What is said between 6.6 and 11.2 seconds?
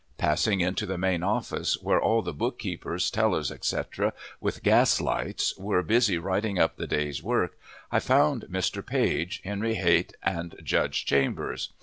the day's work, I found Mr. Page, Henry Height, and Judge